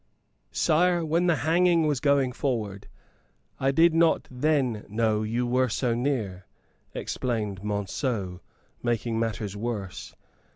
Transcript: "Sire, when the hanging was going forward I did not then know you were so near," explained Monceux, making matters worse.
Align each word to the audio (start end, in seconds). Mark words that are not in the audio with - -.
"Sire, 0.51 1.05
when 1.05 1.27
the 1.27 1.35
hanging 1.45 1.85
was 1.85 1.99
going 1.99 2.31
forward 2.31 2.87
I 3.59 3.69
did 3.69 3.93
not 3.93 4.27
then 4.31 4.83
know 4.89 5.21
you 5.21 5.45
were 5.45 5.69
so 5.69 5.93
near," 5.93 6.47
explained 6.95 7.61
Monceux, 7.61 8.39
making 8.81 9.19
matters 9.19 9.55
worse. 9.55 10.15